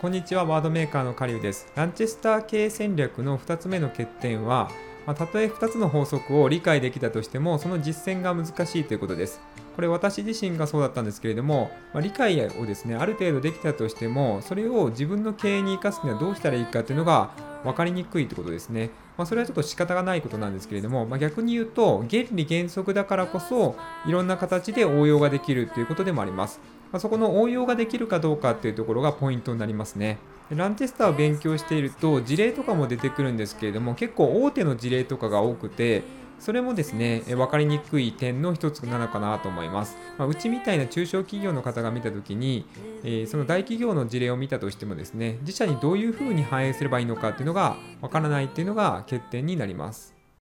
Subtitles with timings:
[0.00, 1.70] こんにちはワードメーカーのカリュウです。
[1.76, 4.70] ランチェスター経営戦略の2つ目の欠点は、
[5.04, 9.42] まあ、たとえ2つの法則を理解できたとしてもその実践が難しいということです。
[9.74, 17.30] これ私自身がそうだったんですけれども、まあ、理解をですねある程度できたとしてもそれを自分の経営に生かすにはどうしたらいいかっていうのが
[17.64, 18.90] 分かりにくいってことですね。
[19.16, 26.60] まあ、それはちょっと仕方がないことなんですけれども、まあ、逆に言うと原理原則だからこそいろんな形で応用ができるということでもあります。
[26.92, 30.18] まあ、そこの応用ができるかどうかっていうところがポイントになりますね。
[30.50, 36.02] ランチェスターを勉強していると事例とかも出てくるんですけれども結構大手の事例とかが多くて
[36.44, 39.96] それもですね、分かりにくい点の一つなのかなと思います。
[40.18, 42.66] まあ、うちみたいな中小企業の方が見たときに、
[43.02, 50.13] えー、その大企業の事例を見たとしてもですね、自社にどういうふうに反映すればいいのかっていうのが分からないっていうのが欠点になります。